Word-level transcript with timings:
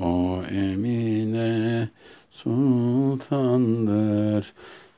O 0.00 0.42
Emine 0.50 1.88
sultandır, 2.30 3.72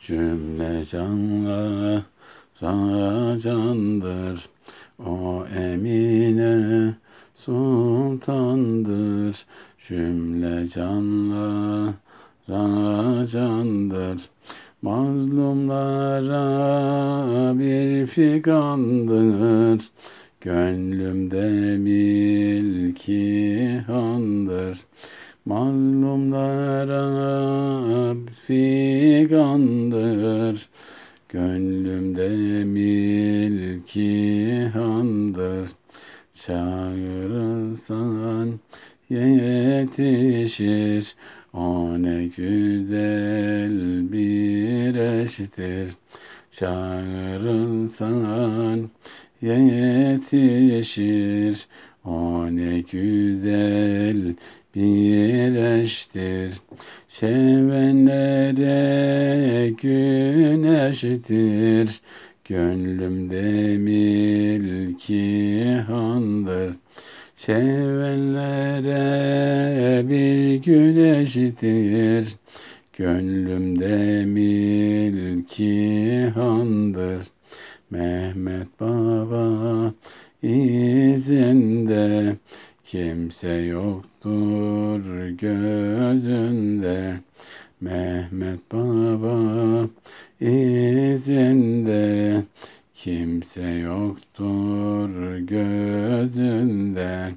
cümle 0.01 0.85
canlara 0.85 2.03
candır. 3.39 4.49
O 5.07 5.47
Emine 5.47 6.95
sultandır, 7.35 8.57
cümle 9.89 10.67
canlara 10.67 11.95
candır. 13.27 14.31
Mazlumlara 14.83 16.39
bir 17.59 18.07
figandır, 18.07 19.91
gönlümde 20.41 21.77
milki 21.77 23.79
handır. 23.87 24.79
Mazlumlara 25.45 27.05
figandır, 28.47 30.69
gönlümde 31.29 32.65
milki 32.65 34.65
handır. 34.73 35.71
Çağırırsan 36.35 38.61
yetişir, 39.11 41.05
o 41.53 42.03
ne 42.03 42.27
güzel 42.37 44.13
bir 44.13 44.95
eştir. 44.95 45.91
Çağırırsan 46.51 48.11
yetişir, 49.43 50.87
o 52.05 52.47
ne 52.57 52.81
güzel 52.81 54.35
bir 54.75 55.55
eştir. 55.83 56.61
Sevenlere 57.09 58.61
güneştir, 59.83 61.21
gönlümde 62.45 63.77
milki 63.79 65.65
handır. 65.87 66.75
Sevenlere 67.37 68.99
bir 70.09 70.55
güneştir, 70.55 72.37
gönlümde 72.93 74.25
milki 74.25 76.27
handır. 76.35 77.27
Mehmet 77.91 78.81
Baba 78.81 79.93
izinde 80.43 82.37
kimse 82.85 83.53
yoktur 83.53 85.29
gözünde. 85.29 87.21
Mehmet 87.81 88.73
Baba 88.73 89.89
izinde 90.41 92.43
kimse 92.95 93.69
yoktur 93.69 95.37
gözünde. 95.39 97.31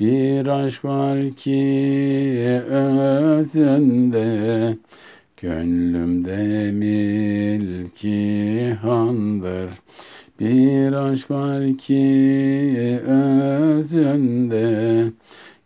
Bir 0.00 0.46
aşk 0.46 0.84
var 0.84 1.30
ki 1.30 2.62
özünde, 2.68 4.26
gönlümde 5.36 6.70
milki 6.72 7.94
handır. 8.74 9.70
Bir 10.40 10.92
aşk 10.92 11.30
var 11.30 11.78
ki 11.78 13.00
özünde, 13.06 15.04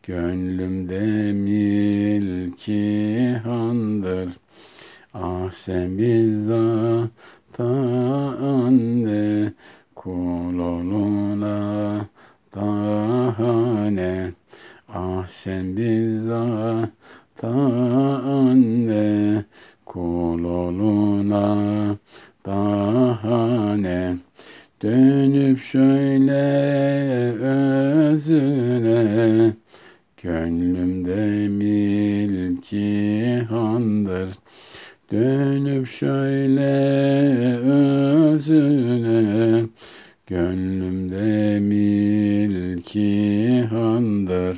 gönlümde 0.03 1.33
milki 1.33 3.29
handır. 3.45 4.29
Ah 5.15 5.53
sen 5.53 5.99
bizzat 5.99 7.11
anne, 7.59 9.53
kul 9.95 10.59
oluna 10.59 12.07
daha 12.55 13.91
ne? 13.91 14.33
Ah 14.89 15.27
sen 15.29 15.77
bizzat 15.77 16.91
anne, 17.43 19.45
kul 19.85 20.45
oluna 20.45 21.97
daha 22.47 23.77
ne? 23.77 24.17
Dönüp 24.83 25.61
şöyle 25.61 26.43
özüne, 28.11 29.53
gönlümde 30.23 31.49
milki 31.49 33.47
handır. 33.51 34.29
Dönüp 35.13 35.89
şöyle 35.89 36.67
özüne, 38.29 39.65
gönlümde 40.27 41.59
milki 41.61 42.81
handır. 43.71 44.57